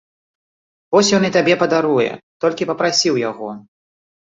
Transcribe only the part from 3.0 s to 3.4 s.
ў